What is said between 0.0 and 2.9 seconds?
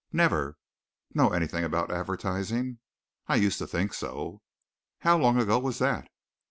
"Never." "Know anything about advertising?"